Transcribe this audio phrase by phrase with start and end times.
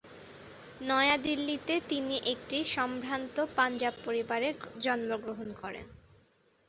[0.81, 4.49] নয়া দিল্লিতে তিনি একটি সম্ভ্রান্ত পাঞ্জাব পরিবারে
[4.79, 5.85] জন্মগ্রহণ করেন।